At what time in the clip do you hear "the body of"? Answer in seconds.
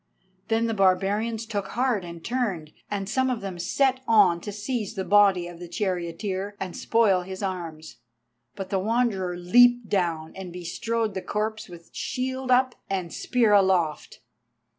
4.95-5.59